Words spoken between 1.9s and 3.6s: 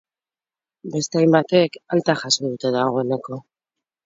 alta jaso dute dagoeneko.